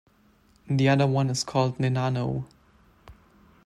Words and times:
The 0.67 0.89
other 0.89 1.05
one 1.05 1.29
is 1.29 1.43
called 1.43 1.77
nenano. 1.77 2.45